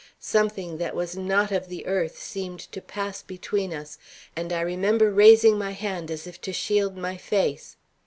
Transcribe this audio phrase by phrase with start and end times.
[0.19, 3.99] Something that was not of the earth seemed to pass between us,
[4.35, 7.77] and I remember raising my hand as if to shield my face.